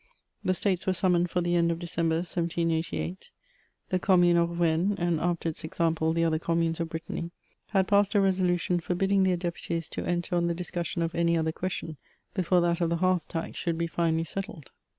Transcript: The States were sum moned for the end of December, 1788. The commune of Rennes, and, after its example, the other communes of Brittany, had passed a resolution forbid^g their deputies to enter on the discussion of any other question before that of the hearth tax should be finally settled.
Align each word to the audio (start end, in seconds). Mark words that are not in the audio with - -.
The 0.43 0.55
States 0.55 0.87
were 0.87 0.93
sum 0.93 1.13
moned 1.13 1.29
for 1.29 1.41
the 1.41 1.55
end 1.55 1.71
of 1.71 1.77
December, 1.77 2.15
1788. 2.15 3.29
The 3.89 3.99
commune 3.99 4.35
of 4.35 4.59
Rennes, 4.59 4.95
and, 4.97 5.19
after 5.19 5.47
its 5.49 5.63
example, 5.63 6.11
the 6.11 6.23
other 6.23 6.39
communes 6.39 6.79
of 6.79 6.89
Brittany, 6.89 7.29
had 7.67 7.87
passed 7.87 8.15
a 8.15 8.19
resolution 8.19 8.79
forbid^g 8.79 9.25
their 9.25 9.37
deputies 9.37 9.87
to 9.89 10.03
enter 10.03 10.35
on 10.35 10.47
the 10.47 10.55
discussion 10.55 11.03
of 11.03 11.13
any 11.13 11.37
other 11.37 11.51
question 11.51 11.97
before 12.33 12.61
that 12.61 12.81
of 12.81 12.89
the 12.89 12.95
hearth 12.97 13.27
tax 13.27 13.59
should 13.59 13.77
be 13.77 13.85
finally 13.85 14.23
settled. 14.23 14.71